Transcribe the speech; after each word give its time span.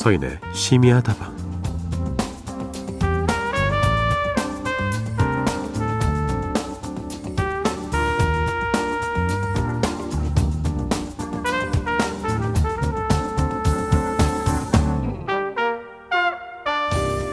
서인의 0.00 0.38
심야 0.54 1.02
다방 1.02 1.36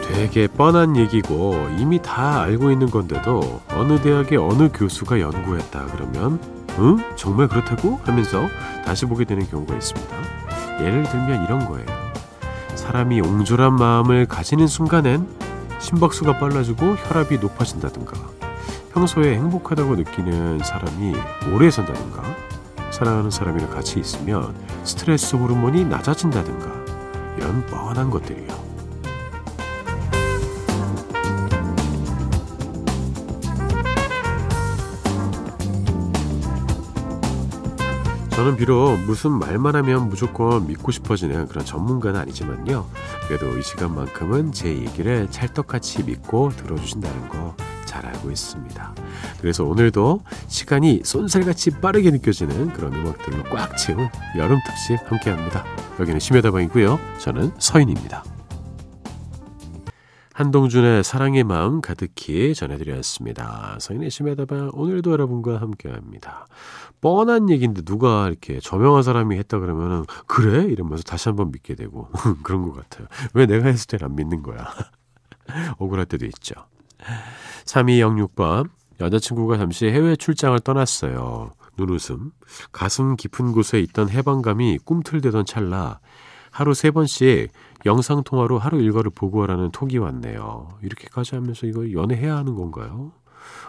되게 0.06 0.46
뻔한 0.46 0.94
얘기고 0.98 1.70
이미 1.78 2.02
다 2.02 2.42
알고 2.42 2.70
있는 2.70 2.90
건데도 2.90 3.62
어느 3.70 3.98
대학의 4.02 4.36
어느 4.36 4.68
교수가 4.70 5.20
연구했다 5.20 5.86
그러면 5.86 6.38
응? 6.78 6.98
정말 7.16 7.48
그렇다고? 7.48 7.98
하면서 8.04 8.46
다시 8.84 9.06
보게 9.06 9.24
되는 9.24 9.48
경우가 9.48 9.74
있습니다. 9.74 10.16
예를 10.82 11.04
들면 11.04 11.44
이런 11.46 11.66
거예요. 11.66 12.07
사람이 12.78 13.20
옹졸한 13.20 13.74
마음을 13.74 14.26
가지는 14.26 14.68
순간엔 14.68 15.28
심박수가 15.80 16.38
빨라지고 16.38 16.94
혈압이 16.94 17.38
높아진다든가 17.38 18.14
평소에 18.92 19.34
행복하다고 19.34 19.96
느끼는 19.96 20.60
사람이 20.60 21.14
오래 21.52 21.70
산다든가 21.70 22.22
사랑하는 22.90 23.30
사람이랑 23.30 23.70
같이 23.70 23.98
있으면 23.98 24.54
스트레스 24.84 25.34
호르몬이 25.34 25.84
낮아진다든가 25.84 27.36
이런 27.36 27.66
뻔한 27.66 28.10
것들이요. 28.10 28.67
저는 38.38 38.56
비록 38.56 38.96
무슨 39.00 39.32
말만 39.32 39.74
하면 39.74 40.08
무조건 40.08 40.68
믿고 40.68 40.92
싶어지는 40.92 41.48
그런 41.48 41.64
전문가는 41.64 42.20
아니지만요. 42.20 42.86
그래도 43.26 43.58
이 43.58 43.62
시간만큼은 43.62 44.52
제 44.52 44.68
얘기를 44.68 45.28
찰떡같이 45.28 46.04
믿고 46.04 46.50
들어주신다는 46.56 47.28
거 47.28 47.56
잘 47.88 48.04
알고 48.04 48.30
있습니다. 48.30 48.94
그래서 49.40 49.64
오늘도 49.64 50.20
시간이 50.46 51.00
쏜살같이 51.04 51.80
빠르게 51.80 52.10
느껴지는 52.10 52.72
그런 52.74 52.92
음악들로 52.92 53.42
꽉 53.44 53.76
채운 53.78 54.08
여름 54.36 54.58
특집 54.64 55.10
함께 55.10 55.30
합니다. 55.30 55.64
여기는 55.98 56.20
심야다방이고요. 56.20 57.00
저는 57.18 57.52
서인입니다. 57.58 58.22
한동준의 60.38 61.02
사랑의 61.02 61.42
마음 61.42 61.80
가득히 61.80 62.54
전해드렸습니다. 62.54 63.76
서인의 63.80 64.08
심야다방 64.08 64.70
오늘도 64.72 65.10
여러분과 65.10 65.60
함께합니다. 65.60 66.46
뻔한 67.00 67.50
얘기인데 67.50 67.82
누가 67.82 68.28
이렇게 68.28 68.60
저명한 68.60 69.02
사람이 69.02 69.36
했다 69.36 69.58
그러면은 69.58 70.04
그래 70.28 70.62
이러면서 70.62 71.02
다시 71.02 71.28
한번 71.28 71.50
믿게 71.50 71.74
되고 71.74 72.08
그런 72.44 72.62
것 72.62 72.72
같아요. 72.72 73.08
왜 73.34 73.46
내가 73.46 73.66
했을 73.66 73.88
땐안 73.88 74.14
믿는 74.14 74.44
거야? 74.44 74.72
억울할 75.78 76.06
때도 76.06 76.24
있죠. 76.26 76.54
3206번 77.64 78.70
여자친구가 79.00 79.58
잠시 79.58 79.86
해외 79.86 80.14
출장을 80.14 80.56
떠났어요. 80.60 81.50
눈웃음. 81.76 82.30
가슴 82.70 83.16
깊은 83.16 83.50
곳에 83.50 83.80
있던 83.80 84.08
해방감이 84.08 84.78
꿈틀대던 84.84 85.46
찰나 85.46 85.98
하루 86.50 86.74
세 86.74 86.90
번씩 86.90 87.50
영상통화로 87.86 88.58
하루 88.58 88.80
일과를 88.80 89.10
보고하라는 89.10 89.70
톡이 89.70 89.98
왔네요. 89.98 90.68
이렇게까지 90.82 91.34
하면서 91.36 91.66
이거 91.66 91.92
연애해야 91.92 92.36
하는 92.36 92.54
건가요? 92.54 93.12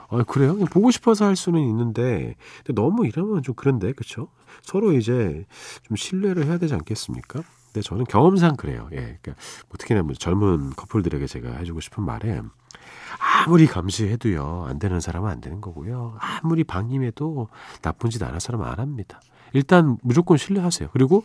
아, 0.09 0.23
그래요? 0.23 0.57
보고 0.65 0.91
싶어서 0.91 1.25
할 1.25 1.35
수는 1.35 1.61
있는데, 1.61 2.35
너무 2.73 3.05
이러면 3.07 3.43
좀 3.43 3.53
그런데, 3.55 3.93
그쵸? 3.93 4.27
서로 4.63 4.93
이제 4.93 5.45
좀 5.83 5.95
신뢰를 5.95 6.45
해야 6.48 6.58
되지 6.58 6.73
않겠습니까? 6.73 7.42
근데 7.67 7.81
저는 7.81 8.05
경험상 8.05 8.55
그래요. 8.55 8.89
예. 8.93 8.98
그러니까 9.21 9.33
뭐 9.69 9.77
특히나 9.77 10.02
뭐 10.02 10.15
젊은 10.15 10.71
커플들에게 10.71 11.27
제가 11.27 11.52
해주고 11.58 11.81
싶은 11.81 12.03
말에 12.03 12.42
아무리 13.45 13.67
감시해도요, 13.67 14.65
안 14.67 14.80
되는 14.80 14.99
사람은 14.99 15.30
안 15.30 15.39
되는 15.42 15.61
거고요. 15.61 16.17
아무리 16.19 16.64
방임해도 16.64 17.48
나쁜 17.83 18.09
짓 18.09 18.23
안 18.23 18.31
할 18.33 18.42
사람은 18.42 18.65
안 18.65 18.80
합니다. 18.80 19.21
일단 19.53 19.98
무조건 20.02 20.37
신뢰하세요. 20.37 20.89
그리고 20.93 21.23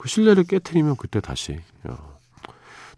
그 0.00 0.08
신뢰를 0.08 0.44
깨뜨리면 0.44 0.96
그때 0.96 1.20
다시 1.20 1.60
어, 1.84 2.13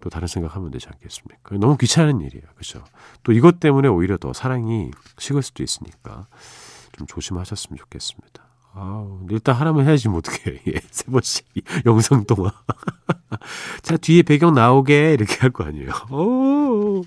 또 0.00 0.10
다른 0.10 0.28
생각하면 0.28 0.70
되지 0.70 0.88
않겠습니까? 0.92 1.56
너무 1.58 1.76
귀찮은 1.76 2.20
일이에요. 2.20 2.44
그렇죠? 2.54 2.84
또 3.22 3.32
이것 3.32 3.60
때문에 3.60 3.88
오히려 3.88 4.16
더 4.16 4.32
사랑이 4.32 4.90
식을 5.18 5.42
수도 5.42 5.62
있으니까 5.62 6.26
좀 6.92 7.06
조심하셨으면 7.06 7.76
좋겠습니다. 7.78 8.44
아우, 8.74 9.20
일단 9.30 9.54
하나만 9.54 9.86
해야지 9.86 10.08
뭐 10.08 10.18
어떡해. 10.18 10.62
예, 10.68 10.80
세 10.90 11.10
번씩 11.10 11.46
영상 11.86 12.24
통화. 12.24 12.52
자, 13.82 13.96
뒤에 13.96 14.22
배경 14.22 14.52
나오게 14.54 15.14
이렇게 15.14 15.36
할 15.38 15.50
거 15.50 15.64
아니에요. 15.64 15.90
오. 16.10 17.02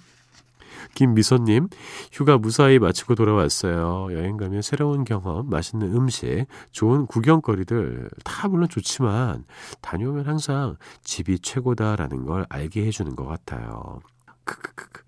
김미선님, 0.95 1.69
휴가 2.11 2.37
무사히 2.37 2.79
마치고 2.79 3.15
돌아왔어요. 3.15 4.09
여행 4.11 4.37
가면 4.37 4.61
새로운 4.61 5.03
경험, 5.03 5.49
맛있는 5.49 5.95
음식, 5.95 6.45
좋은 6.71 7.05
구경거리들 7.05 8.09
다 8.23 8.47
물론 8.47 8.67
좋지만 8.67 9.45
다녀오면 9.81 10.25
항상 10.25 10.75
집이 11.03 11.39
최고다라는 11.39 12.25
걸 12.25 12.45
알게 12.49 12.85
해주는 12.85 13.15
것 13.15 13.25
같아요. 13.25 13.99
크크크크. 14.43 15.03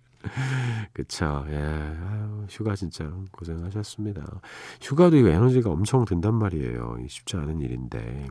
그쵸. 0.93 1.45
예. 1.49 1.57
아유, 1.57 2.45
휴가 2.49 2.75
진짜 2.75 3.11
고생하셨습니다. 3.31 4.23
휴가도 4.81 5.17
에너지가 5.17 5.71
엄청 5.71 6.05
든단 6.05 6.35
말이에요. 6.35 6.97
쉽지 7.07 7.37
않은 7.37 7.59
일인데. 7.59 8.27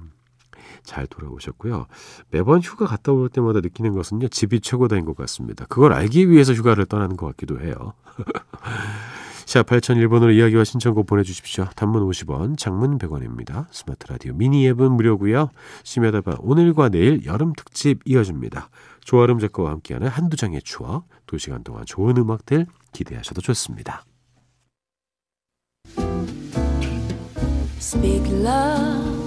잘 0.82 1.06
돌아오셨고요. 1.06 1.86
매번 2.31 2.60
휴가 2.60 2.86
갔다 2.86 3.12
올 3.12 3.28
때마다 3.28 3.60
느끼는 3.60 3.94
것은요, 3.94 4.28
집이 4.28 4.60
최고다인 4.60 5.04
것 5.04 5.16
같습니다. 5.16 5.66
그걸 5.66 5.92
알기 5.92 6.31
위해서 6.31 6.53
휴가를 6.53 6.86
떠나는 6.86 7.16
것 7.16 7.26
같기도 7.26 7.60
해요. 7.60 7.94
자, 9.50 9.64
8001번으로 9.64 10.32
이야기와 10.32 10.62
신청곡 10.62 11.06
보내주십시오. 11.06 11.66
단문 11.75 12.09
50원, 12.09 12.56
장문 12.56 12.98
100원입니다. 12.98 13.66
스마트 13.72 14.06
라디오 14.06 14.32
미니 14.32 14.64
앱은 14.69 14.92
무료고요. 14.92 15.50
심야다 15.82 16.20
방 16.20 16.36
오늘과 16.38 16.91
내일 16.91 17.25
여름 17.26 17.53
특집 17.54 17.98
이어집니다. 18.04 18.70
조아름 19.00 19.41
작가와 19.41 19.72
함께하는 19.72 20.06
한두 20.06 20.36
장의 20.36 20.62
추억, 20.62 21.09
2시간 21.26 21.64
동안 21.64 21.84
좋은 21.84 22.16
음악들 22.16 22.66
기대하셔도 22.92 23.41
좋습니다. 23.41 24.04
Speak 27.80 28.30
love 28.30 29.19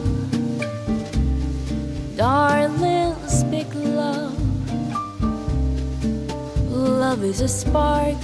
Darling, 2.23 3.15
speak 3.27 3.67
love. 3.75 4.31
Love 6.71 7.21
is 7.21 7.41
a 7.41 7.49
spark 7.49 8.15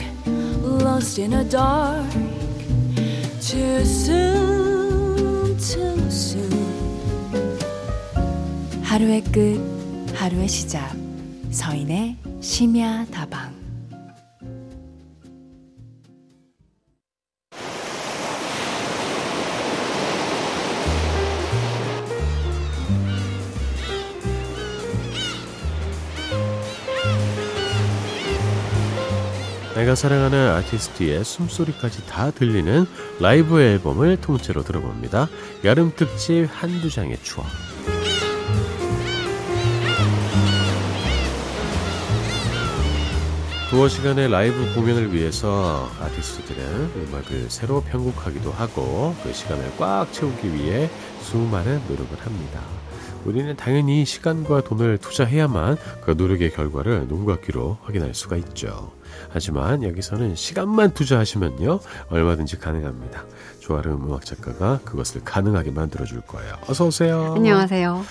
lost 0.64 1.20
in 1.20 1.34
a 1.34 1.44
dark. 1.44 2.10
Too 3.42 3.84
soon, 3.84 5.58
too 5.58 6.10
soon. 6.10 7.60
하루의 8.84 9.22
끝, 9.34 9.60
하루의 10.16 10.48
시작. 10.48 10.96
서인의 11.52 12.16
심야 12.40 13.06
다방. 13.12 13.54
내가 29.90 29.96
사랑하는 29.96 30.50
아티스트의 30.52 31.24
숨소리까지 31.24 32.06
다 32.06 32.30
들리는 32.30 32.86
라이브 33.20 33.60
앨범을 33.60 34.22
통째로 34.22 34.64
들어봅니다. 34.64 35.28
여름 35.64 35.92
특집 35.96 36.48
한두 36.52 36.92
장의 36.92 37.18
추억. 37.24 37.48
두어 43.72 43.88
시간의 43.88 44.30
라이브 44.30 44.76
공연을 44.76 45.12
위해서 45.12 45.90
아티스트들은 46.00 47.08
음악을 47.08 47.50
새로 47.50 47.82
편곡하기도 47.82 48.52
하고 48.52 49.16
그 49.24 49.34
시간을 49.34 49.72
꽉 49.80 50.14
채우기 50.14 50.54
위해 50.54 50.88
수많은 51.22 51.82
노력을 51.88 52.16
합니다. 52.20 52.79
우리는 53.26 53.56
당연히 53.56 54.06
시간과 54.06 54.62
돈을 54.62 54.98
투자해야만 54.98 55.78
그 56.02 56.12
노력의 56.12 56.52
결과를 56.52 57.08
눈과 57.08 57.42
귀로 57.42 57.78
확인할 57.84 58.14
수가 58.14 58.38
있죠. 58.38 58.92
하지만 59.32 59.84
여기서는 59.84 60.36
시간만 60.36 60.94
투자하시면요. 60.94 61.80
얼마든지 62.10 62.58
가능합니다. 62.58 63.26
조아름 63.60 64.04
음악 64.06 64.26
작가가 64.26 64.80
그것을 64.84 65.24
가능하게 65.24 65.72
만들어 65.72 66.06
줄 66.06 66.22
거예요. 66.22 66.56
어서 66.68 66.86
오세요. 66.88 67.34
안녕하세요. 67.36 68.04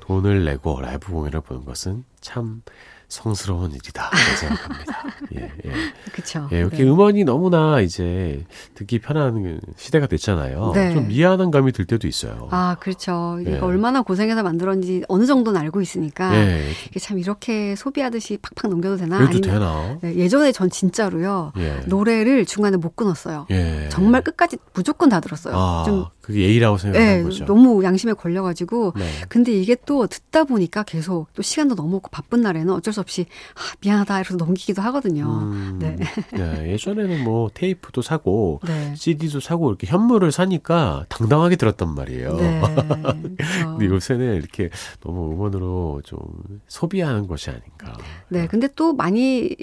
돈을 0.00 0.44
내고 0.44 0.80
라이브 0.80 1.10
공연을 1.12 1.40
보는 1.40 1.64
것은 1.64 2.04
참 2.20 2.62
성스러운 3.08 3.70
일이다 3.72 4.10
생각합니다. 4.40 5.02
예, 5.36 5.52
예. 5.64 5.72
그렇죠. 6.12 6.48
예, 6.52 6.58
이렇게 6.58 6.78
네. 6.78 6.82
음원이 6.84 7.24
너무나 7.24 7.80
이제 7.80 8.44
듣기 8.74 8.98
편한 8.98 9.60
시대가 9.76 10.06
됐잖아요. 10.06 10.72
네. 10.74 10.92
좀 10.92 11.06
미안한 11.08 11.50
감이 11.50 11.72
들 11.72 11.84
때도 11.84 12.08
있어요. 12.08 12.48
아, 12.50 12.76
그렇죠. 12.80 13.38
이게 13.40 13.52
예. 13.52 13.58
얼마나 13.58 14.02
고생해서 14.02 14.42
만들었는지 14.42 15.04
어느 15.08 15.24
정도는 15.24 15.60
알고 15.60 15.80
있으니까 15.80 16.34
예. 16.34 16.70
이게 16.88 16.98
참 16.98 17.18
이렇게 17.18 17.76
소비하듯이 17.76 18.38
팍팍 18.38 18.70
넘겨도 18.70 18.96
되나? 18.96 19.18
그래도 19.18 19.40
되나? 19.40 19.98
네, 20.00 20.16
예전에 20.16 20.50
전 20.52 20.68
진짜로요. 20.68 21.52
예. 21.58 21.80
노래를 21.86 22.44
중간에 22.44 22.76
못 22.76 22.96
끊었어요. 22.96 23.46
예. 23.50 23.88
정말 23.90 24.22
끝까지 24.22 24.58
무조건 24.74 25.08
다 25.08 25.20
들었어요. 25.20 25.54
아, 25.56 25.84
좀 25.86 26.06
그게 26.26 26.40
예의라고 26.40 26.76
생각하는 26.76 27.18
네, 27.18 27.22
거죠. 27.22 27.44
너무 27.44 27.84
양심에 27.84 28.12
걸려가지고. 28.14 28.94
네. 28.96 29.04
근데 29.28 29.52
이게 29.52 29.76
또 29.86 30.08
듣다 30.08 30.42
보니까 30.42 30.82
계속 30.82 31.32
또 31.34 31.42
시간도 31.42 31.76
너무 31.76 31.94
없고 31.98 32.10
바쁜 32.10 32.40
날에는 32.40 32.72
어쩔 32.72 32.92
수 32.92 32.98
없이 32.98 33.26
아, 33.54 33.60
미안하다 33.80 34.22
이러서 34.22 34.36
넘기기도 34.36 34.82
하거든요. 34.82 35.24
음, 35.24 35.78
네. 35.80 35.96
네. 36.32 36.72
예전에는 36.72 37.22
뭐 37.22 37.48
테이프도 37.54 38.02
사고 38.02 38.60
네. 38.66 38.92
CD도 38.96 39.38
사고 39.38 39.70
이렇게 39.70 39.86
현물을 39.86 40.32
사니까 40.32 41.06
당당하게 41.08 41.54
들었단 41.54 41.94
말이에요. 41.94 42.34
네. 42.34 42.60
근데 43.62 43.86
요새는 43.86 44.34
이렇게 44.34 44.70
너무 45.02 45.30
음원으로 45.30 46.02
좀 46.04 46.18
소비하는 46.66 47.28
것이 47.28 47.50
아닌가. 47.50 47.96
네. 48.30 48.48
근데 48.48 48.66
또 48.74 48.94
많이 48.94 49.54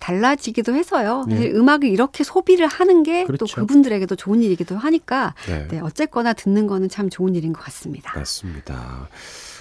달라지기도 0.00 0.74
해서요. 0.74 1.24
네. 1.28 1.36
사실 1.36 1.54
음악을 1.54 1.88
이렇게 1.88 2.24
소비를 2.24 2.66
하는 2.66 3.02
게또 3.02 3.26
그렇죠. 3.26 3.46
그분들에게도 3.60 4.16
좋은 4.16 4.42
일이기도 4.42 4.76
하니까 4.76 5.34
네. 5.46 5.68
네, 5.68 5.80
어쨌거나 5.80 6.32
듣는 6.32 6.66
거는 6.66 6.88
참 6.88 7.08
좋은 7.10 7.34
일인 7.34 7.52
것 7.52 7.62
같습니다. 7.64 8.12
맞습니다. 8.14 9.08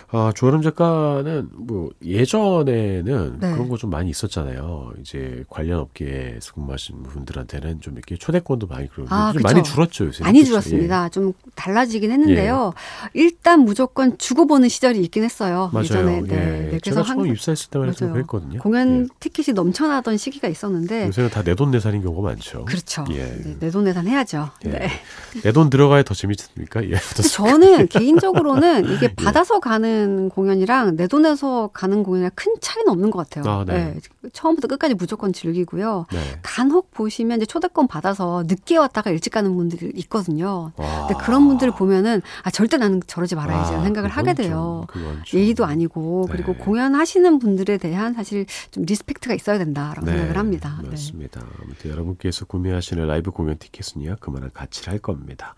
아, 0.10 0.32
조아름 0.36 0.62
작가는 0.62 1.50
뭐 1.54 1.90
예전에는 2.04 3.38
네. 3.40 3.52
그런 3.52 3.70
거 3.70 3.78
좀 3.78 3.90
많이 3.92 4.10
있었잖아요. 4.10 4.92
이제 5.02 5.44
관련 5.50 5.80
업계에서 5.82 6.54
근무하신 6.54 7.04
분들한테는 7.04 7.80
좀 7.82 7.94
이렇게 7.94 8.16
초대권도 8.18 8.66
많이 8.68 8.90
그러고 8.90 9.14
아, 9.14 9.32
많이 9.44 9.62
줄었죠 9.62 10.06
요새. 10.06 10.24
많이 10.24 10.40
그렇죠? 10.40 10.50
줄었습니다. 10.62 11.06
예. 11.06 11.10
좀 11.12 11.34
달라지긴 11.56 12.10
했는데요. 12.12 12.74
예. 12.76 13.10
일단 13.22 13.60
무조건 13.60 14.18
주고 14.18 14.48
보는 14.48 14.68
시절이 14.70 15.00
있긴 15.04 15.24
했어요. 15.24 15.70
맞아요. 15.74 15.84
예전에. 15.84 16.22
네. 16.22 16.28
예. 16.32 16.70
네. 16.72 16.80
그래서 16.84 17.04
처음 17.04 17.28
입사했을 17.28 17.70
때만 17.70 17.90
해도 17.90 18.12
그랬거든요. 18.12 18.60
공연 18.62 19.04
예. 19.04 19.08
티켓이 19.20 19.54
넘쳐나던 19.54 20.18
시기가 20.18 20.48
있었는데 20.48 21.08
요새는 21.08 21.30
다 21.30 21.44
내 21.44 21.54
돈 21.54 21.70
내산인 21.72 22.02
경우가 22.02 22.30
많죠. 22.30 22.66
그렇죠. 22.66 23.06
예. 23.12 23.24
네, 23.44 23.58
내돈 23.60 23.84
내산 23.84 24.08
해야죠. 24.08 24.50
예. 24.66 24.70
네. 24.70 24.90
내 25.44 25.52
돈 25.52 25.70
들어가야 25.70 26.02
더 26.04 26.14
재밌습니까? 26.14 26.84
예. 26.90 26.96
저는 27.32 27.88
개인적으로는 27.88 28.92
이게 28.94 29.14
받아서 29.16 29.60
가는 29.60 29.97
가는 29.98 30.30
공연이랑 30.30 30.96
내 30.96 31.08
돈에서 31.08 31.72
가는 31.74 32.04
공연이랑 32.04 32.32
큰 32.36 32.54
차이는 32.62 32.92
없는 32.92 33.10
것 33.10 33.18
같아요. 33.18 33.52
아, 33.52 33.66
네. 33.66 33.94
네. 33.96 34.30
처음부터 34.32 34.68
끝까지 34.68 34.94
무조건 34.94 35.34
즐기고요. 35.34 36.06
네. 36.12 36.40
간혹 36.44 36.92
보시면 36.92 37.38
이제 37.38 37.46
초대권 37.46 37.88
받아서 37.88 38.44
늦게 38.48 38.78
왔다가 38.78 39.10
일찍 39.10 39.32
가는 39.32 39.56
분들이 39.56 39.92
있거든요. 39.96 40.72
와. 40.76 41.08
근데 41.08 41.24
그런 41.24 41.48
분들을 41.48 41.74
보면은 41.74 42.22
아 42.44 42.52
절대 42.52 42.78
나는 42.78 43.02
저러지 43.08 43.36
말아야지 43.36 43.74
아, 43.74 43.84
생각을 43.84 44.10
하게 44.10 44.34
돼요. 44.34 44.86
좀, 44.94 45.22
예의도 45.34 45.66
아니고 45.66 46.26
네. 46.28 46.34
그리고 46.34 46.54
공연하시는 46.56 47.40
분들에 47.40 47.78
대한 47.78 48.14
사실 48.14 48.46
좀 48.72 48.84
respect가 48.84 49.34
있어야 49.34 49.58
된다라고 49.58 50.06
네. 50.06 50.12
생각을 50.14 50.38
합니다. 50.38 50.80
네. 50.84 50.90
맞습니다. 50.90 51.42
아무튼 51.62 51.92
여러분께서 51.92 52.46
구매하시는 52.46 53.06
라이브 53.08 53.32
공연 53.32 53.58
티켓은요 53.58 54.18
그만한 54.20 54.52
가치를 54.54 54.94
할 54.94 55.00
겁니다. 55.00 55.56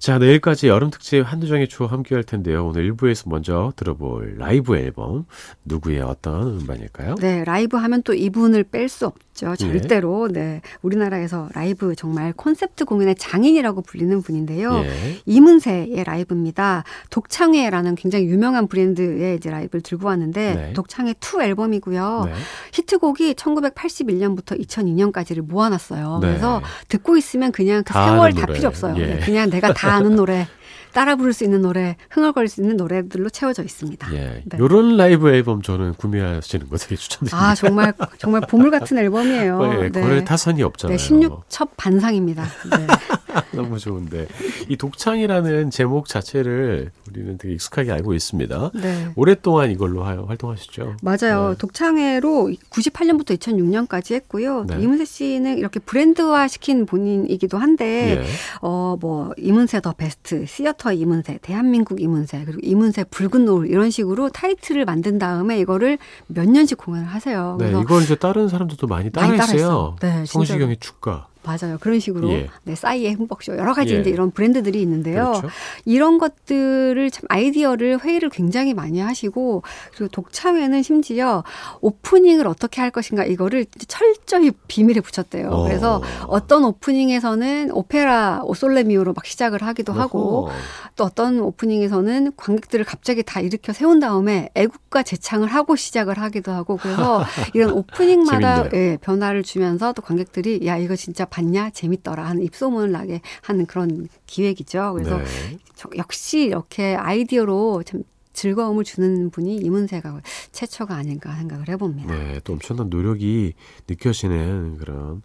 자, 0.00 0.16
내일까지 0.16 0.66
여름 0.66 0.88
특집 0.88 1.20
한두 1.20 1.46
장의 1.46 1.68
추억 1.68 1.92
함께 1.92 2.14
할 2.14 2.24
텐데요. 2.24 2.66
오늘 2.66 2.90
1부에서 2.90 3.28
먼저 3.28 3.70
들어볼 3.76 4.36
라이브 4.38 4.74
앨범 4.74 5.26
누구의 5.66 6.00
어떤 6.00 6.58
음반일까요? 6.58 7.16
네, 7.16 7.44
라이브 7.44 7.76
하면 7.76 8.02
또 8.02 8.14
이분을 8.14 8.64
뺄 8.64 8.88
수 8.88 9.06
없죠. 9.06 9.29
절대로. 9.56 10.28
예. 10.30 10.32
네. 10.32 10.60
우리나라에서 10.82 11.48
라이브 11.54 11.94
정말 11.94 12.32
콘셉트 12.32 12.84
공연의 12.84 13.14
장인이라고 13.16 13.82
불리는 13.82 14.22
분인데요. 14.22 14.82
예. 14.84 15.18
이문세의 15.26 16.04
라이브입니다. 16.04 16.84
독창회라는 17.10 17.94
굉장히 17.94 18.26
유명한 18.26 18.66
브랜드의 18.66 19.36
이제 19.36 19.50
라이브를 19.50 19.82
들고 19.82 20.06
왔는데 20.06 20.54
네. 20.54 20.72
독창회 20.72 21.14
2 21.20 21.42
앨범이고요. 21.42 22.22
네. 22.26 22.32
히트곡이 22.72 23.34
1981년부터 23.34 24.58
2002년까지를 24.60 25.42
모아놨어요. 25.42 26.18
네. 26.22 26.28
그래서 26.28 26.60
듣고 26.88 27.16
있으면 27.16 27.52
그냥 27.52 27.82
그 27.84 27.92
세월 27.92 28.32
다 28.32 28.46
필요 28.46 28.68
없어요. 28.68 28.94
예. 28.98 29.06
네, 29.06 29.18
그냥 29.20 29.50
내가 29.50 29.72
다 29.72 29.94
아는 29.94 30.16
노래 30.16 30.46
따라 30.92 31.16
부를 31.16 31.32
수 31.32 31.44
있는 31.44 31.62
노래, 31.62 31.96
흥얼거릴 32.10 32.48
수 32.48 32.60
있는 32.60 32.76
노래들로 32.76 33.30
채워져 33.30 33.62
있습니다. 33.62 34.12
예. 34.14 34.42
네. 34.44 34.58
이런 34.58 34.96
라이브 34.96 35.30
앨범 35.30 35.62
저는 35.62 35.94
구매하시는 35.94 36.68
거 36.68 36.76
되게 36.76 36.96
추천드립니다. 36.96 37.50
아, 37.50 37.54
정말 37.54 37.92
정말 38.18 38.40
보물 38.42 38.70
같은 38.70 38.98
앨범이에요. 38.98 39.60
예, 39.84 39.90
네. 39.90 40.00
거래 40.00 40.24
타선이 40.24 40.62
없잖아요. 40.62 40.96
네, 40.96 41.02
16첩 41.02 41.68
반상입니다. 41.76 42.44
네. 42.44 42.86
너무 43.52 43.78
좋은데 43.78 44.26
이 44.68 44.76
독창이라는 44.76 45.70
제목 45.70 46.08
자체를 46.08 46.90
우리는 47.08 47.38
되게 47.38 47.54
익숙하게 47.54 47.92
알고 47.92 48.14
있습니다. 48.14 48.70
네. 48.74 49.08
오랫동안 49.16 49.70
이걸로 49.70 50.02
활동하시죠. 50.02 50.96
맞아요. 51.02 51.50
네. 51.50 51.58
독창회로 51.58 52.50
98년부터 52.70 53.36
2006년까지 53.38 54.14
했고요. 54.14 54.64
네. 54.64 54.80
이문세 54.80 55.04
씨는 55.04 55.58
이렇게 55.58 55.80
브랜드화 55.80 56.48
시킨 56.48 56.86
본인이기도 56.86 57.58
한데 57.58 58.22
예. 58.22 58.24
어뭐 58.60 59.32
이문세 59.36 59.80
더 59.80 59.92
베스트, 59.92 60.46
시어터 60.46 60.92
이문세, 60.92 61.38
대한민국 61.42 62.00
이문세, 62.00 62.44
그리고 62.44 62.60
이문세 62.62 63.04
붉은 63.04 63.44
노을 63.44 63.68
이런 63.68 63.90
식으로 63.90 64.30
타이틀을 64.30 64.84
만든 64.84 65.18
다음에 65.18 65.58
이거를 65.58 65.98
몇 66.26 66.48
년씩 66.48 66.78
공연을 66.78 67.06
하세요. 67.08 67.56
네, 67.58 67.70
이걸 67.70 68.02
이제 68.02 68.14
다른 68.14 68.48
사람들도 68.48 68.86
많이 68.86 69.10
따라했어요. 69.10 69.96
네, 70.00 70.24
성시경의 70.26 70.78
축가. 70.78 71.29
맞아요. 71.42 71.78
그런 71.80 72.00
식으로 72.00 72.30
예. 72.32 72.48
네, 72.64 72.74
싸이의 72.74 73.10
행복쇼 73.12 73.56
여러 73.56 73.72
가지 73.72 73.94
예. 73.94 74.00
이제 74.00 74.10
이런 74.10 74.30
브랜드들이 74.30 74.80
있는데요. 74.82 75.32
그렇죠. 75.32 75.48
이런 75.84 76.18
것들을 76.18 77.10
참 77.10 77.24
아이디어를 77.28 78.00
회의를 78.04 78.28
굉장히 78.28 78.74
많이 78.74 79.00
하시고 79.00 79.62
그리고 79.94 80.08
독창회는 80.08 80.82
심지어 80.82 81.42
오프닝을 81.80 82.46
어떻게 82.46 82.80
할 82.80 82.90
것인가 82.90 83.24
이거를 83.24 83.64
철저히 83.88 84.50
비밀에 84.68 85.00
붙였대요. 85.00 85.48
어. 85.48 85.64
그래서 85.64 86.02
어떤 86.26 86.64
오프닝에서는 86.64 87.70
오페라 87.72 88.42
오솔레미오로 88.44 89.14
막 89.14 89.24
시작을 89.24 89.62
하기도 89.62 89.92
어허. 89.92 90.00
하고 90.00 90.50
또 90.96 91.04
어떤 91.04 91.40
오프닝에서는 91.40 92.32
관객들을 92.36 92.84
갑자기 92.84 93.22
다 93.22 93.40
일으켜 93.40 93.72
세운 93.72 94.00
다음에 94.00 94.50
애국가 94.54 95.02
재창을 95.02 95.48
하고 95.48 95.76
시작을 95.76 96.18
하기도 96.18 96.52
하고 96.52 96.76
그래서 96.76 97.24
이런 97.54 97.72
오프닝마다 97.72 98.68
예, 98.74 98.98
변화를 99.00 99.42
주면서 99.42 99.92
또 99.92 100.02
관객들이 100.02 100.66
야 100.66 100.76
이거 100.76 100.96
진짜 100.96 101.24
봤냐 101.30 101.70
재밌더라 101.70 102.24
하는 102.24 102.42
입소문을 102.42 102.92
나게 102.92 103.20
하는 103.42 103.66
그런 103.66 104.08
기획이죠. 104.26 104.92
그래서 104.94 105.18
네. 105.18 105.58
역시 105.96 106.40
이렇게 106.40 106.94
아이디어로 106.94 107.82
참 107.84 108.02
즐거움을 108.40 108.84
주는 108.84 109.30
분이 109.30 109.56
이문세가 109.56 110.20
최초가 110.52 110.94
아닌가 110.94 111.34
생각을 111.36 111.68
해봅니다. 111.68 112.14
네, 112.14 112.40
또 112.42 112.54
엄청난 112.54 112.88
노력이 112.88 113.52
느껴지는 113.86 114.78
그런 114.78 115.22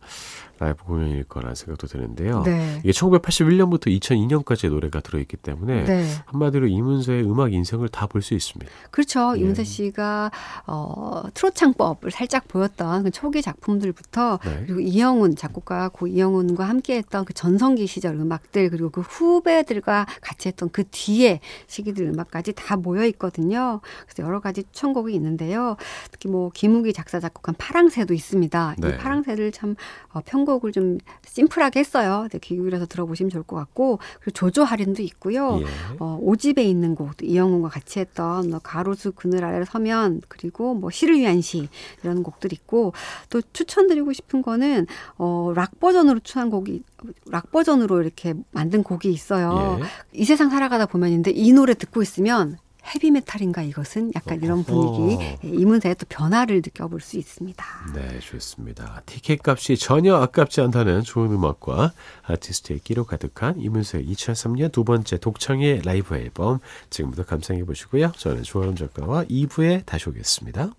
라이브 0.58 0.84
공연일 0.86 1.26
거라는 1.26 1.54
생각도 1.54 1.88
드는데요. 1.88 2.44
네. 2.44 2.80
이게 2.80 2.92
1981년부터 2.92 3.88
2002년까지의 3.88 4.70
노래가 4.70 5.02
들어있기 5.02 5.36
때문에 5.38 5.84
네. 5.84 6.06
한마디로 6.26 6.68
이문세의 6.68 7.24
음악 7.24 7.54
인생을 7.54 7.90
다 7.90 8.06
볼 8.08 8.22
수 8.22 8.34
있습니다. 8.34 8.72
그렇죠. 8.92 9.34
예. 9.36 9.42
이문세 9.42 9.64
씨가 9.66 10.32
어, 10.68 11.24
트로창법을 11.34 12.12
살짝 12.12 12.48
보였던 12.48 13.04
그 13.04 13.12
초기 13.12 13.42
작품들부터 13.42 14.40
네. 14.44 14.64
그리고 14.66 14.80
이영훈 14.80 15.36
작곡가 15.36 15.90
고 15.90 16.08
이영훈과 16.08 16.68
함께했던 16.70 17.26
그 17.26 17.34
전성기 17.34 17.88
시절 17.88 18.16
음악들 18.16 18.70
그리고 18.70 18.90
그 18.90 19.02
후배들과 19.02 20.06
같이 20.22 20.48
했던 20.48 20.70
그 20.70 20.86
뒤에 20.90 21.42
시기들 21.68 22.06
음악까지 22.06 22.54
다 22.54 22.78
모여 22.78 23.05
있거든요. 23.08 23.82
그래서 24.06 24.24
여러 24.24 24.40
가지 24.40 24.64
추천곡이 24.64 25.14
있는데요. 25.16 25.76
특히 26.12 26.30
뭐 26.30 26.50
김우기 26.54 26.94
작사 26.94 27.20
작곡한 27.20 27.56
파랑새도 27.58 28.14
있습니다. 28.14 28.76
이 28.78 28.82
네. 28.82 28.98
파랑새를 28.98 29.52
참 29.52 29.76
어, 30.14 30.22
평 30.26 30.46
선곡을 30.46 30.72
좀 30.72 31.00
심플하게 31.26 31.80
했어요. 31.80 32.28
네, 32.32 32.40
귀 32.40 32.56
기울여서 32.56 32.86
들어보시면 32.86 33.32
좋을 33.32 33.44
것 33.44 33.56
같고 33.56 34.00
그리고 34.20 34.32
조조 34.32 34.64
할인도 34.64 35.02
있고요. 35.02 35.60
예. 35.62 35.66
어, 36.00 36.18
오집에 36.22 36.64
있는 36.64 36.96
곡 36.96 37.12
이영훈과 37.22 37.70
같이 37.70 38.00
했던 38.00 38.50
뭐 38.50 38.60
가로수 38.60 39.12
그늘 39.14 39.44
아래를 39.44 39.66
서면 39.66 40.22
그리고 40.28 40.76
뭐 40.76 40.92
시를 40.92 41.18
위한 41.18 41.42
시 41.42 41.68
이런 42.04 42.24
곡들 42.24 42.54
있고 42.54 42.94
또 43.30 43.42
추천드리고 43.42 44.14
싶은 44.14 44.42
거는 44.42 44.88
어, 45.18 45.52
락 45.56 45.80
버전으로 45.80 46.20
추한 46.20 46.50
곡이 46.50 46.84
락 47.28 47.52
버전으로 47.52 48.02
이렇게 48.02 48.36
만든 48.52 48.84
곡이 48.84 49.12
있어요. 49.12 49.80
예. 49.82 49.86
이 50.14 50.26
세상 50.26 50.50
살아가다 50.50 50.86
보면인데 50.86 51.32
이 51.32 51.52
노래 51.52 51.74
듣고 51.74 52.02
있으면 52.02 52.58
헤비메탈인가 52.86 53.64
이것은 53.64 54.12
약간 54.16 54.42
이런 54.42 54.64
분위기 54.64 55.22
예, 55.22 55.38
이문세의 55.44 55.96
또 55.96 56.06
변화를 56.08 56.58
느껴볼 56.58 57.02
수 57.02 57.18
있습니다. 57.18 57.66
네, 57.96 58.20
좋습니다. 58.20 59.02
티켓 59.06 59.40
값이 59.46 59.78
전혀 59.78 60.16
아깝지 60.16 60.62
않다는 60.62 61.02
좋은 61.02 61.32
음악과 61.32 61.94
아티스트의 62.24 62.80
끼로 62.80 63.06
가득한 63.06 63.60
이문세의 63.60 64.06
2003년 64.06 64.72
두 64.72 64.84
번째 64.84 65.18
독창의 65.18 65.82
라이브 65.84 66.16
앨범 66.16 66.60
지금부터 66.90 67.26
감상해 67.26 67.64
보시고요. 67.66 68.12
저는 68.18 68.44
조아름 68.44 68.76
작가와 68.76 69.26
2부에 69.26 69.86
다시 69.86 70.10
오겠습니다. 70.10 70.72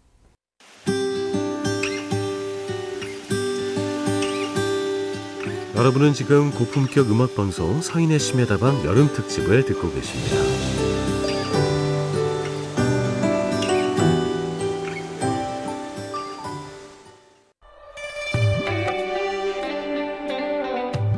여러분은 5.76 6.14
지금 6.14 6.50
고품격 6.52 7.10
음악 7.10 7.34
방송 7.34 7.82
성인의 7.82 8.18
심야다방 8.18 8.86
여름 8.86 9.12
특집을 9.12 9.66
듣고 9.66 9.92
계십니다. 9.92 11.05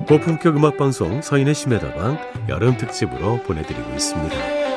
고품격 0.09 0.57
음악 0.57 0.79
방송 0.79 1.21
서인의 1.21 1.55
심야다방 1.55 2.49
여름 2.49 2.79
특집으로 2.79 3.43
보내드리고 3.43 3.91
있습니다. 3.93 4.68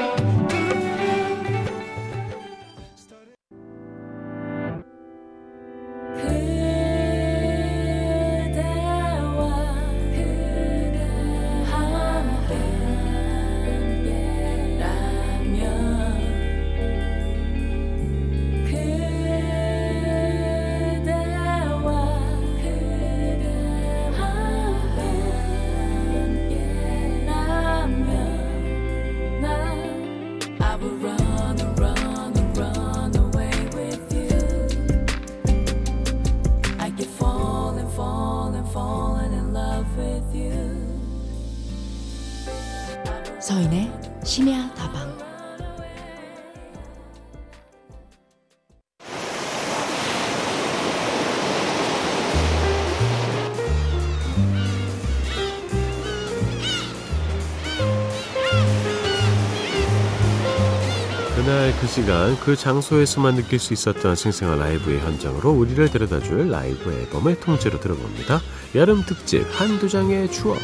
그날 61.43 61.73
그 61.81 61.87
시간 61.87 62.39
그 62.39 62.55
장소에서만 62.55 63.35
느낄 63.35 63.57
수 63.57 63.73
있었던 63.73 64.15
생생한 64.15 64.59
라이브의 64.59 64.99
현장으로 64.99 65.49
우리를 65.49 65.89
데려다줄 65.89 66.51
라이브 66.51 66.91
앨범의 66.91 67.39
통째로 67.39 67.79
들어봅니다. 67.79 68.39
여름 68.75 69.01
특집 69.03 69.47
한두 69.59 69.89
장의 69.89 70.31
추억. 70.31 70.59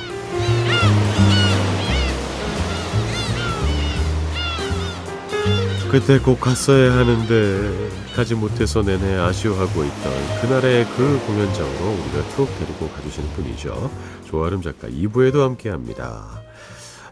그때 5.90 6.20
꼭 6.20 6.40
갔어야 6.40 6.96
하는데 6.96 7.90
가지 8.16 8.36
못해서 8.36 8.84
내내 8.84 9.16
아쉬워하고 9.16 9.84
있던 9.84 10.42
그날의 10.42 10.86
그 10.96 11.20
공연장으로 11.26 11.90
우리가 11.90 12.30
툭 12.36 12.56
데리고 12.60 12.88
가주시는 12.90 13.30
분이죠. 13.32 13.90
조아름 14.26 14.62
작가 14.62 14.88
2부에도 14.88 15.40
함께합니다. 15.40 16.44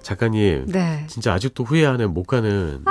작가님, 0.03 0.67
네. 0.67 1.03
진짜 1.07 1.33
아직도 1.33 1.63
후회하는 1.63 2.13
못 2.13 2.25
가는 2.25 2.83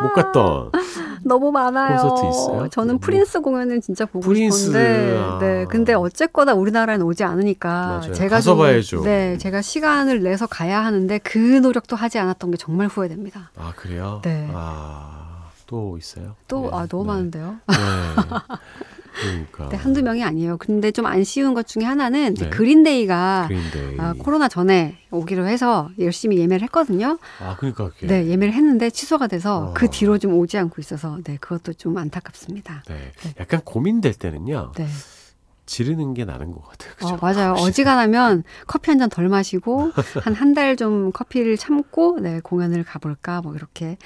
못 0.00 0.12
갔던 0.14 0.70
너무 1.24 1.52
많아요. 1.52 1.96
콘서트 1.98 2.26
있어요? 2.28 2.68
저는 2.68 2.94
뭐. 2.94 3.00
프린스 3.00 3.40
공연은 3.40 3.80
진짜 3.80 4.06
보고 4.06 4.20
프린스, 4.20 4.58
싶은데, 4.66 5.18
아. 5.18 5.38
네. 5.40 5.64
근데 5.68 5.94
어쨌거나 5.94 6.54
우리나라에는 6.54 7.04
오지 7.06 7.24
않으니까 7.24 7.68
맞아요. 8.00 8.12
제가 8.12 8.36
가서 8.36 8.50
좀, 8.52 8.58
봐야죠. 8.58 9.02
네, 9.02 9.38
제가 9.38 9.62
시간을 9.62 10.22
내서 10.22 10.46
가야 10.46 10.84
하는데 10.84 11.18
그 11.18 11.38
노력도 11.38 11.96
하지 11.96 12.18
않았던 12.18 12.50
게 12.52 12.56
정말 12.56 12.88
후회됩니다. 12.88 13.50
아 13.56 13.72
그래요? 13.76 14.20
네. 14.24 14.48
아 14.52 15.22
또 15.72 15.96
있어요? 15.96 16.36
또 16.48 16.62
네, 16.64 16.68
아 16.76 16.86
너무 16.86 17.04
네. 17.04 17.08
많은데요. 17.08 17.56
네. 17.66 17.74
그러니까 19.20 19.68
네, 19.68 19.76
한두 19.76 20.02
명이 20.02 20.24
아니에요. 20.24 20.56
근데 20.58 20.90
좀 20.90 21.06
아쉬운 21.06 21.54
것 21.54 21.66
중에 21.66 21.84
하나는 21.84 22.34
네. 22.34 22.48
그린데이가 22.50 23.44
그린데이. 23.48 23.96
아, 23.98 24.14
코로나 24.18 24.48
전에 24.48 24.98
오기로 25.10 25.46
해서 25.46 25.90
열심히 25.98 26.38
예매를 26.38 26.62
했거든요. 26.64 27.18
아 27.40 27.56
그러니까 27.56 27.90
그게. 27.90 28.06
네, 28.06 28.26
예매를 28.28 28.54
했는데 28.54 28.90
취소가 28.90 29.26
돼서 29.26 29.68
어. 29.70 29.74
그 29.74 29.88
뒤로 29.90 30.18
좀 30.18 30.34
오지 30.34 30.56
않고 30.58 30.76
있어서 30.80 31.18
네, 31.24 31.36
그것도 31.40 31.74
좀 31.74 31.96
안타깝습니다. 31.98 32.82
네. 32.88 33.12
네. 33.22 33.34
약간 33.38 33.60
고민될 33.64 34.14
때는요. 34.14 34.72
네. 34.76 34.86
지르는 35.64 36.12
게 36.12 36.24
나는 36.24 36.50
것 36.52 36.60
같아요. 36.68 36.92
그죠? 36.96 37.14
어, 37.14 37.18
맞아요. 37.20 37.52
어지간하면 37.62 38.42
커피 38.66 38.90
한 38.90 38.98
잔 38.98 39.08
덜 39.08 39.28
마시고 39.28 39.92
한 40.22 40.34
한 40.34 40.54
달 40.54 40.76
좀 40.76 41.12
커피를 41.12 41.56
참고 41.56 42.18
네, 42.20 42.40
공연을 42.42 42.82
가볼까 42.84 43.40
뭐 43.42 43.54
이렇게 43.54 43.96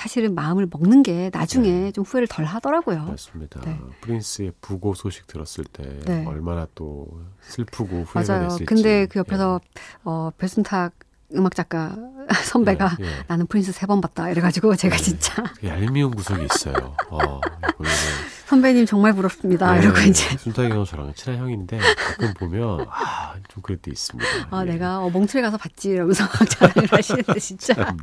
사실은 0.00 0.34
마음을 0.34 0.66
먹는 0.70 1.02
게 1.02 1.28
나중에 1.30 1.70
네. 1.70 1.92
좀 1.92 2.04
후회를 2.04 2.26
덜 2.26 2.46
하더라고요. 2.46 3.04
맞습니다. 3.04 3.60
네. 3.66 3.78
프린스의 4.00 4.52
부고 4.62 4.94
소식 4.94 5.26
들었을 5.26 5.64
때 5.64 6.00
네. 6.06 6.24
얼마나 6.26 6.66
또 6.74 7.06
슬프고 7.42 8.04
후회가 8.04 8.32
맞아요. 8.32 8.48
됐을지. 8.48 8.64
근데 8.64 9.04
그 9.04 9.18
옆에서 9.18 9.60
어, 10.04 10.30
배순탁 10.38 10.92
음악 11.36 11.54
작가 11.54 11.94
선배가 12.44 12.96
예, 13.00 13.04
예. 13.04 13.10
나는 13.28 13.46
프린스 13.46 13.72
세 13.72 13.86
번 13.86 14.00
봤다 14.00 14.30
이래가지고 14.30 14.74
제가 14.74 14.96
네. 14.96 15.02
진짜 15.02 15.44
얄미운 15.62 16.14
구석이 16.14 16.46
있어요. 16.50 16.96
어, 17.10 17.40
선배님 18.48 18.84
정말 18.86 19.12
부럽습니다 19.12 19.74
네, 19.74 19.82
이러고 19.82 20.00
이제 20.00 20.36
순탁이 20.38 20.70
형 20.70 20.84
저랑 20.84 21.12
친한 21.14 21.38
형인데 21.40 21.78
가끔 21.78 22.34
보면 22.34 22.86
아, 22.90 23.34
좀 23.48 23.62
그럴 23.62 23.76
때 23.76 23.90
있습니다. 23.92 24.28
아 24.50 24.62
예. 24.66 24.72
내가 24.72 24.98
어, 25.00 25.10
몽트레 25.10 25.42
가서 25.42 25.56
봤지 25.58 25.90
이러면서 25.90 26.24
막 26.40 26.48
자랑을 26.48 26.88
하시는데 26.90 27.38
진짜. 27.38 27.94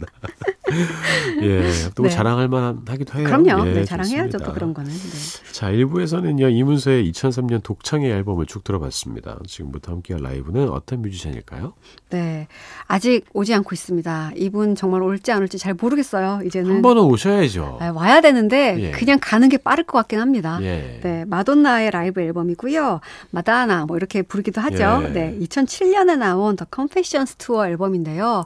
예, 1.42 1.72
또 1.96 2.04
네. 2.04 2.10
자랑할 2.10 2.48
만한 2.48 2.82
하기도 2.88 3.18
해요. 3.20 3.26
그럼요. 3.26 3.68
예, 3.68 3.74
네, 3.74 3.86
자랑해야죠. 3.86 4.40
또 4.40 4.54
그런 4.54 4.74
거는. 4.74 4.92
네. 4.92 5.52
자, 5.54 5.72
1부에서는요, 5.72 6.52
이문서의 6.52 7.10
2003년 7.12 7.64
독창의 7.64 8.12
앨범을 8.12 8.46
쭉 8.46 8.64
들어봤습니다. 8.64 9.40
지금부터 9.48 9.92
함께할 9.92 10.22
라이브는 10.24 10.70
어떤 10.70 11.02
뮤지션일까요? 11.02 11.74
네. 12.10 12.48
아직 12.86 13.26
오지 13.34 13.54
않고 13.54 13.70
있습니다. 13.74 14.32
이분 14.36 14.76
정말 14.76 15.02
올지 15.04 15.32
안 15.32 15.42
올지 15.42 15.58
잘 15.58 15.74
모르겠어요. 15.74 16.42
이제는 16.46 16.72
한 16.72 16.82
번은 16.82 17.04
오셔야죠. 17.04 17.78
아, 17.82 17.92
와야 17.92 18.22
되는데 18.22 18.78
예. 18.80 18.92
그냥 18.92 19.20
가는 19.22 19.50
게 19.50 19.58
빠를 19.58 19.84
것 19.84 19.98
같긴 20.00 20.20
합니다. 20.20 20.60
예. 20.62 21.00
네, 21.02 21.26
마돈나의 21.26 21.92
라이브 21.92 22.22
앨범이고요. 22.22 23.02
마다나 23.32 23.86
뭐 23.86 23.98
이렇게 23.98 24.22
부르기도 24.22 24.62
하죠. 24.62 25.02
예. 25.06 25.10
네, 25.10 25.38
2007년에 25.42 26.18
나온 26.18 26.56
The 26.56 26.66
Confessions 26.66 27.36
Tour 27.36 27.68
앨범인데요. 27.68 28.46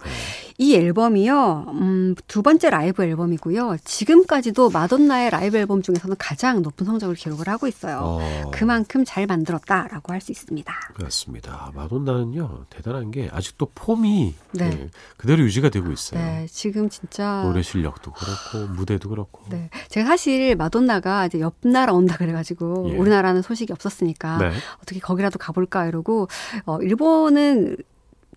네. 0.61 0.65
이 0.65 0.75
앨범이요, 0.75 1.65
음, 1.69 2.15
두 2.27 2.43
번째 2.43 2.69
라이브 2.69 3.03
앨범이고요. 3.03 3.77
지금까지도 3.83 4.69
마돈나의 4.69 5.31
라이브 5.31 5.57
앨범 5.57 5.81
중에서는 5.81 6.15
가장 6.19 6.61
높은 6.61 6.85
성적을 6.85 7.15
기록을 7.15 7.49
하고 7.49 7.67
있어요. 7.67 7.97
어, 7.99 8.51
그만큼 8.51 9.03
잘 9.03 9.25
만들었다라고 9.25 10.13
할 10.13 10.21
수 10.21 10.31
있습니다. 10.31 10.71
그렇습니다. 10.93 11.71
마돈나는요, 11.73 12.65
대단한 12.69 13.09
게 13.09 13.27
아직도 13.33 13.71
폼이 13.73 14.35
네. 14.51 14.65
예, 14.65 14.89
그대로 15.17 15.41
유지가 15.41 15.69
되고 15.69 15.91
있어요. 15.91 16.19
네, 16.23 16.45
지금 16.47 16.89
진짜 16.89 17.41
노래 17.43 17.63
실력도 17.63 18.11
그렇고, 18.11 18.71
무대도 18.71 19.09
그렇고. 19.09 19.43
네. 19.49 19.71
제가 19.89 20.05
사실 20.05 20.55
마돈나가 20.55 21.25
이제 21.25 21.39
옆 21.39 21.55
나라 21.61 21.93
온다 21.93 22.17
그래가지고 22.17 22.91
예. 22.91 22.97
우리나라는 22.97 23.41
소식이 23.41 23.73
없었으니까 23.73 24.37
네. 24.37 24.51
어떻게 24.83 24.99
거기라도 24.99 25.39
가볼까 25.39 25.87
이러고 25.87 26.27
어, 26.65 26.77
일본은 26.81 27.77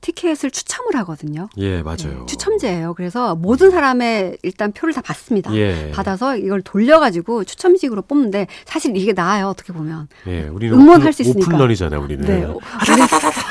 티켓을 0.00 0.50
추첨을 0.50 0.96
하거든요. 0.96 1.48
예, 1.56 1.82
맞아요. 1.82 1.96
네, 2.20 2.26
추첨제예요. 2.26 2.94
그래서 2.94 3.34
모든 3.34 3.70
사람의 3.70 4.38
일단 4.42 4.72
표를 4.72 4.92
다 4.92 5.00
받습니다. 5.00 5.54
예. 5.54 5.90
받아서 5.92 6.36
이걸 6.36 6.62
돌려가지고 6.62 7.44
추첨식으로 7.44 8.02
뽑는데 8.02 8.46
사실 8.66 8.96
이게 8.96 9.12
나아요. 9.12 9.48
어떻게 9.48 9.72
보면. 9.72 10.08
예, 10.26 10.42
우리는 10.48 10.74
응원할 10.78 11.00
오픈, 11.00 11.12
수 11.12 11.22
있으니까. 11.22 11.46
오픈런이잖아요, 11.46 12.00
우리는. 12.02 12.24
네. 12.26 12.44
어, 12.44 12.58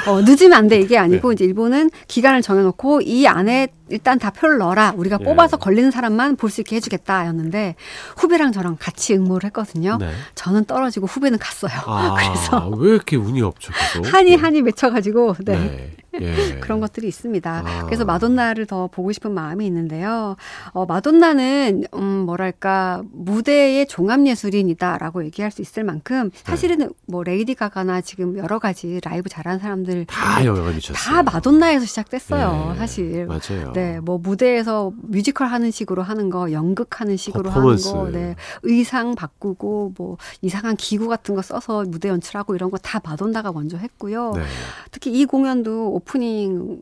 어, 0.07 0.21
늦으면 0.21 0.53
안 0.53 0.67
돼. 0.67 0.79
이게 0.79 0.97
아니고 0.97 1.29
네. 1.29 1.33
이제 1.33 1.45
일본은 1.45 1.89
기간을 2.07 2.41
정해놓고 2.41 3.01
이 3.01 3.25
안에 3.25 3.67
일단 3.93 4.19
다 4.19 4.29
표를 4.31 4.57
넣어라. 4.57 4.93
우리가 4.97 5.17
예. 5.21 5.23
뽑아서 5.23 5.57
걸리는 5.57 5.91
사람만 5.91 6.35
볼 6.37 6.53
수 6.53 6.61
있게 6.61 6.75
해주겠다였는데 6.75 7.75
후배랑 8.17 8.51
저랑 8.51 8.77
같이 8.79 9.15
응모를 9.15 9.45
했거든요. 9.47 9.97
네. 9.99 10.11
저는 10.35 10.65
떨어지고 10.65 11.07
후배는 11.07 11.39
갔어요. 11.39 11.71
아, 11.85 12.13
그래서 12.19 12.67
왜 12.69 12.91
이렇게 12.91 13.15
운이 13.15 13.41
없죠, 13.41 13.71
계속? 13.73 14.13
한이 14.13 14.35
한이 14.35 14.61
맺혀가지고 14.61 15.35
네. 15.45 15.57
네. 15.57 16.21
예. 16.21 16.59
그런 16.61 16.79
것들이 16.79 17.07
있습니다. 17.07 17.63
아. 17.65 17.85
그래서 17.85 18.05
마돈나를 18.05 18.67
더 18.67 18.85
보고 18.85 19.11
싶은 19.11 19.31
마음이 19.33 19.65
있는데요. 19.65 20.35
어, 20.73 20.85
마돈나는 20.85 21.85
음, 21.95 22.01
뭐랄까 22.27 23.01
무대의 23.11 23.87
종합 23.87 24.23
예술인이다라고 24.27 25.25
얘기할 25.25 25.49
수 25.49 25.63
있을 25.63 25.83
만큼 25.83 26.29
사실은 26.43 26.91
뭐 27.07 27.23
레이디 27.23 27.55
가가나 27.55 28.01
지금 28.01 28.37
여러 28.37 28.59
가지 28.59 28.99
라이브 29.03 29.27
잘하는 29.27 29.57
사람들 29.59 30.05
다 30.05 30.45
영향을 30.45 30.75
미쳤어요. 30.75 30.95
다 30.95 31.23
마돈나에서 31.23 31.85
시작됐어요. 31.87 32.73
네, 32.73 32.77
사실. 32.77 33.25
맞아요. 33.25 33.71
네, 33.73 33.82
뭐 34.03 34.17
무대에서 34.17 34.91
뮤지컬 35.01 35.47
하는 35.47 35.71
식으로 35.71 36.01
하는 36.03 36.29
거, 36.29 36.51
연극 36.51 36.99
하는 37.01 37.17
식으로 37.17 37.49
퍼포먼스. 37.51 37.89
하는 37.89 38.03
거, 38.03 38.11
네, 38.11 38.35
의상 38.63 39.15
바꾸고 39.15 39.93
뭐 39.97 40.17
이상한 40.41 40.75
기구 40.75 41.07
같은 41.07 41.35
거 41.35 41.41
써서 41.41 41.83
무대 41.87 42.09
연출하고 42.09 42.55
이런 42.55 42.69
거 42.71 42.77
다 42.83 42.99
마돈나가 43.03 43.51
먼저 43.51 43.77
했고요. 43.77 44.33
네. 44.35 44.43
특히 44.91 45.11
이 45.11 45.25
공연도 45.25 45.93
오프닝 45.93 46.81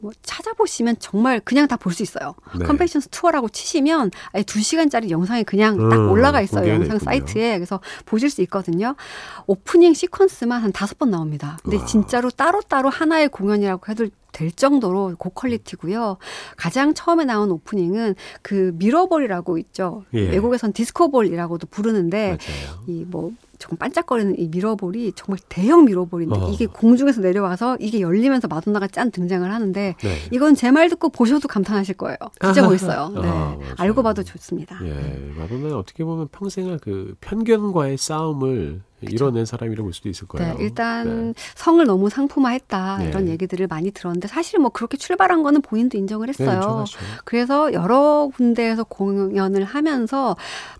뭐 0.00 0.12
찾아보시면 0.22 0.94
정말 1.00 1.40
그냥 1.40 1.66
다 1.66 1.76
볼 1.76 1.92
수 1.92 2.04
있어요. 2.04 2.34
네. 2.56 2.64
Confessions 2.64 3.08
Tour라고 3.08 3.48
치시면 3.48 4.12
아예 4.32 4.44
두 4.44 4.60
시간짜리 4.60 5.10
영상이 5.10 5.42
그냥 5.42 5.76
딱 5.88 5.96
음, 5.98 6.10
올라가 6.10 6.40
있어요. 6.40 6.68
영상 6.68 6.96
있군요. 6.96 6.98
사이트에. 7.00 7.58
그래서 7.58 7.80
보실 8.06 8.30
수 8.30 8.40
있거든요. 8.42 8.94
오프닝 9.48 9.92
시퀀스만 9.94 10.60
한 10.60 10.70
다섯 10.70 10.98
번 10.98 11.10
나옵니다. 11.10 11.58
근데 11.64 11.78
와. 11.78 11.84
진짜로 11.84 12.30
따로따로 12.30 12.90
하나의 12.90 13.28
공연이라고 13.28 13.90
해도 13.90 14.06
될 14.32 14.50
정도로 14.52 15.14
고quality고요. 15.18 16.18
가장 16.56 16.94
처음에 16.94 17.24
나온 17.24 17.50
오프닝은 17.50 18.14
그 18.42 18.72
mirror 18.74 19.08
ball이라고 19.08 19.58
있죠. 19.58 20.04
예. 20.14 20.28
외국에선 20.30 20.72
disco 20.72 21.01
ball이라고도 21.01 21.66
부르는데 21.70 22.38
이 22.86 23.04
뭐 23.08 23.32
조금 23.58 23.76
반짝거리는 23.76 24.38
이 24.38 24.48
mirror 24.48 24.83
ball이 24.83 25.12
정말 25.16 25.38
대형 25.48 25.84
mirror 25.84 26.07
ball인데 26.07 26.38
어. 26.38 26.48
이게 26.50 26.66
공중에서 26.66 27.20
내려와서 27.20 27.76
이게 27.80 28.00
열리면서 28.00 28.48
마돈나가 28.48 28.86
짠 28.88 29.10
등장을 29.10 29.50
하는데 29.52 29.94
네. 29.98 30.14
이건 30.30 30.54
제 30.54 30.68
말 30.70 30.88
듣고 30.90 31.08
보셔도 31.08 31.48
감탄하실 31.48 31.96
거예요. 31.96 32.16
진짜 32.42 32.62
멋있어요. 32.68 33.08
네. 33.20 33.20
아, 33.24 33.56
알고 33.78 34.02
봐도 34.02 34.22
좋습니다. 34.22 34.78
예, 34.84 35.32
마돈나는 35.36 35.74
어떻게 35.74 36.04
보면 36.04 36.28
평생을 36.28 36.78
그 36.82 37.14
편견과의 37.20 37.96
싸움을 37.96 38.82
그렇죠. 39.00 39.14
이뤄낸 39.14 39.44
사람이라고 39.46 39.84
볼 39.84 39.92
수도 39.94 40.08
있을 40.08 40.26
거예요. 40.26 40.54
네, 40.56 40.64
일단 40.64 41.28
네. 41.28 41.34
성을 41.54 41.84
너무 41.86 42.10
상품화했다 42.10 42.98
네. 42.98 43.08
이런 43.08 43.28
얘기들을 43.28 43.68
많이 43.68 43.92
들었는데 43.92 44.26
사실 44.26 44.58
뭐 44.58 44.70
그렇게 44.70 44.96
출발한 44.96 45.42
거는 45.44 45.62
본인도 45.62 45.96
인정을 45.96 46.28
했어요. 46.28 46.84
네, 46.84 46.98
그래서 47.24 47.72
여러 47.72 48.28
군데에서 48.34 48.82
공연을 48.84 49.62
하면서 49.64 50.36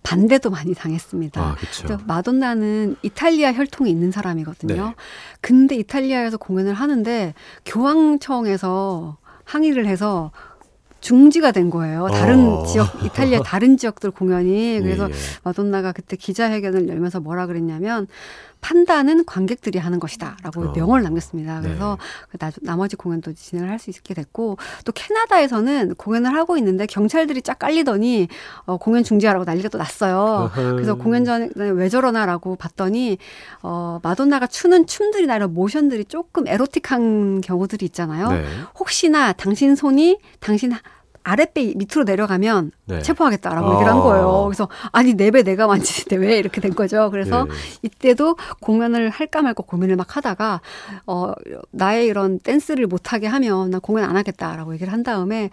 반대도 0.08 0.48
많이 0.48 0.72
당했습니다. 0.72 1.38
아, 1.38 1.54
그렇죠. 1.54 1.98
마돈나는 2.06 2.96
이탈리아 3.02 3.52
혈통이 3.52 3.90
있는 3.90 4.10
사람이거든요. 4.10 4.86
네. 4.86 4.94
근데 5.42 5.74
이탈리아에서 5.76 6.38
공연을 6.38 6.72
하는데 6.72 7.34
교황청에서 7.66 9.18
항의를 9.44 9.84
해서 9.84 10.30
중지가 11.00 11.52
된 11.52 11.68
거예요. 11.68 12.08
다른 12.08 12.48
어. 12.48 12.64
지역 12.64 13.04
이탈리아 13.04 13.42
다른 13.42 13.76
지역들 13.76 14.10
공연이 14.12 14.80
그래서 14.80 15.10
예, 15.10 15.12
예. 15.12 15.18
마돈나가 15.44 15.92
그때 15.92 16.16
기자회견을 16.16 16.88
열면서 16.88 17.20
뭐라 17.20 17.46
그랬냐면 17.46 18.06
판단은 18.60 19.24
관객들이 19.24 19.78
하는 19.78 19.98
것이다라고 20.00 20.60
어. 20.60 20.72
명언을 20.74 21.02
남겼습니다. 21.02 21.60
그래서 21.60 21.98
네. 22.32 22.50
그 22.50 22.60
나머지 22.62 22.96
공연도 22.96 23.32
진행을 23.32 23.70
할 23.70 23.78
수 23.78 23.90
있게 23.90 24.12
됐고 24.12 24.56
또 24.84 24.92
캐나다에서는 24.92 25.94
공연을 25.94 26.34
하고 26.34 26.56
있는데 26.58 26.86
경찰들이 26.86 27.42
쫙 27.42 27.58
깔리더니 27.58 28.26
어, 28.64 28.76
공연 28.76 29.04
중지하라고 29.04 29.44
난리가 29.44 29.68
또 29.68 29.78
났어요. 29.78 30.50
그래서 30.54 30.96
공연 30.96 31.24
전에 31.24 31.48
왜 31.54 31.88
저러나라고 31.88 32.56
봤더니 32.56 33.18
어, 33.62 34.00
마돈나가 34.02 34.48
추는 34.48 34.86
춤들이나 34.86 35.36
이런 35.36 35.54
모션들이 35.54 36.06
조금 36.06 36.48
에로틱한 36.48 37.40
경우들이 37.40 37.86
있잖아요. 37.86 38.32
네. 38.32 38.44
혹시나 38.78 39.32
당신 39.32 39.76
손이 39.76 40.18
당신 40.40 40.72
아랫배 41.28 41.74
밑으로 41.76 42.04
내려가면 42.04 42.70
네. 42.86 43.02
체포하겠다라고 43.02 43.66
아. 43.68 43.74
얘기를 43.74 43.92
한 43.92 44.00
거예요. 44.00 44.44
그래서 44.46 44.68
아니 44.92 45.14
내 45.14 45.30
배 45.30 45.42
내가 45.42 45.66
만지는데 45.66 46.16
왜 46.16 46.38
이렇게 46.38 46.60
된 46.60 46.74
거죠. 46.74 47.10
그래서 47.10 47.44
네. 47.44 47.50
이때도 47.82 48.36
공연을 48.60 49.10
할까 49.10 49.42
말까 49.42 49.62
고민을 49.66 49.96
막 49.96 50.16
하다가 50.16 50.60
어 51.06 51.32
나의 51.70 52.06
이런 52.06 52.38
댄스를 52.38 52.86
못하게 52.86 53.26
하면 53.26 53.70
나 53.70 53.78
공연 53.78 54.08
안 54.08 54.16
하겠다라고 54.16 54.72
얘기를 54.74 54.92
한 54.92 55.02
다음에 55.02 55.50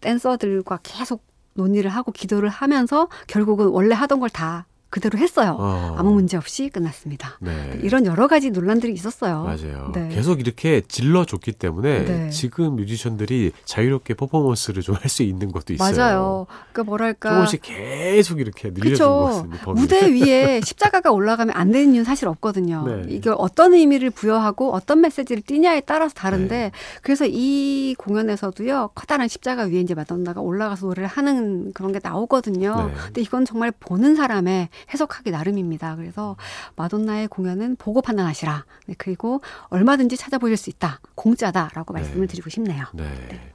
댄서들과 0.00 0.80
계속 0.82 1.24
논의를 1.54 1.90
하고 1.90 2.12
기도를 2.12 2.48
하면서 2.48 3.08
결국은 3.26 3.66
원래 3.68 3.94
하던 3.94 4.20
걸 4.20 4.28
다 4.30 4.66
그대로 4.90 5.18
했어요. 5.18 5.56
어. 5.58 5.94
아무 5.98 6.12
문제 6.14 6.36
없이 6.36 6.68
끝났습니다. 6.70 7.38
네. 7.40 7.78
이런 7.82 8.06
여러 8.06 8.26
가지 8.26 8.50
논란들이 8.50 8.92
있었어요. 8.92 9.42
맞아요. 9.44 9.92
네. 9.94 10.08
계속 10.08 10.40
이렇게 10.40 10.80
질러줬기 10.80 11.52
때문에 11.52 12.04
네. 12.04 12.30
지금 12.30 12.76
뮤지션들이 12.76 13.52
자유롭게 13.64 14.14
퍼포먼스를 14.14 14.82
좀 14.82 14.94
할 14.98 15.08
수 15.08 15.22
있는 15.22 15.52
것도 15.52 15.72
있어요. 15.72 15.96
맞아요. 15.96 16.46
그러니까 16.72 16.82
뭐랄까 16.84 17.30
조금씩 17.30 17.60
계속 17.62 18.40
이렇게 18.40 18.70
늘려준 18.70 19.06
것 19.06 19.24
같습니다. 19.26 19.72
무대 19.72 20.06
위에 20.12 20.60
십자가가 20.62 21.10
올라가면 21.12 21.54
안 21.56 21.70
되는 21.70 21.92
이유는 21.92 22.04
사실 22.04 22.28
없거든요. 22.28 22.84
네. 22.86 23.04
이게 23.08 23.30
어떤 23.30 23.74
의미를 23.74 24.10
부여하고 24.10 24.72
어떤 24.74 25.00
메시지를 25.00 25.42
띠냐에 25.42 25.80
따라서 25.82 26.14
다른데 26.14 26.48
네. 26.58 26.70
그래서 27.02 27.24
이 27.26 27.94
공연에서도요 27.98 28.90
커다란 28.94 29.28
십자가 29.28 29.64
위에 29.64 29.80
이제 29.80 29.94
마돈나가 29.94 30.40
올라가서 30.40 30.86
노래를 30.86 31.06
하는 31.08 31.72
그런 31.72 31.92
게 31.92 32.00
나오거든요. 32.02 32.88
네. 32.88 32.94
근데 33.06 33.20
이건 33.22 33.44
정말 33.44 33.70
보는 33.78 34.14
사람의 34.16 34.68
해석하기 34.92 35.30
나름입니다. 35.30 35.96
그래서 35.96 36.36
마돈나의 36.76 37.28
공연은 37.28 37.76
보고 37.76 38.00
판단하시라. 38.02 38.64
네, 38.86 38.94
그리고 38.98 39.40
얼마든지 39.68 40.16
찾아보실 40.16 40.56
수 40.56 40.70
있다. 40.70 41.00
공짜다라고 41.14 41.92
말씀을 41.92 42.22
네. 42.22 42.26
드리고 42.26 42.50
싶네요. 42.50 42.86
네. 42.94 43.04
네. 43.28 43.52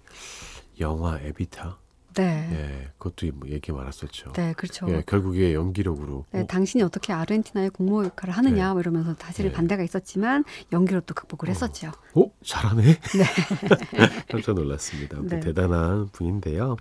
영화 0.80 1.20
에비타. 1.20 1.78
네. 2.14 2.50
예, 2.52 2.90
그것도 2.98 3.32
뭐 3.36 3.50
얘기 3.50 3.72
많았었죠. 3.72 4.34
네, 4.34 4.54
그렇죠. 4.54 4.86
예, 4.90 5.04
결국에 5.06 5.54
연기력으로. 5.54 6.26
네, 6.32 6.42
어. 6.42 6.46
당신이 6.46 6.84
어떻게 6.84 7.14
아르헨티나의 7.14 7.72
공모 7.72 8.04
역할을 8.04 8.34
하느냐, 8.36 8.68
네. 8.68 8.72
뭐 8.74 8.82
이러면서 8.82 9.16
사실 9.20 9.46
네. 9.46 9.52
반대가 9.52 9.84
있었지만 9.84 10.44
연기로 10.72 11.02
또 11.02 11.14
극복을 11.14 11.50
어. 11.50 11.52
했었죠. 11.52 11.92
어, 12.16 12.32
잘하네. 12.44 12.84
네. 12.84 12.98
깜짝 14.30 14.56
놀랐습니다. 14.56 15.20
네. 15.24 15.40
대단한 15.40 16.10
분인데요. 16.10 16.78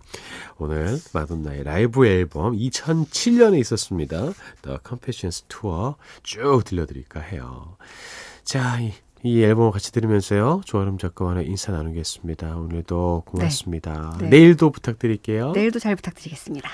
오늘 0.58 0.98
마돈나의 1.12 1.64
라이브 1.64 2.06
앨범 2.06 2.56
2007년에 2.56 3.58
있었습니다. 3.60 4.32
The 4.62 4.78
Confessions 4.86 5.44
Tour 5.48 5.94
쭉 6.22 6.62
들려드릴까 6.64 7.20
해요. 7.20 7.76
자, 8.44 8.80
이, 8.80 8.92
이 9.24 9.42
앨범을 9.42 9.70
같이 9.70 9.92
들으면서요. 9.92 10.62
조아름 10.64 10.98
작가와는 10.98 11.46
인사 11.46 11.72
나누겠습니다. 11.72 12.56
오늘도 12.56 13.22
고맙습니다. 13.26 14.16
네. 14.18 14.24
네. 14.24 14.30
내일도 14.30 14.70
부탁드릴게요. 14.70 15.52
내일도 15.52 15.78
잘 15.78 15.94
부탁드리겠습니다. 15.96 16.68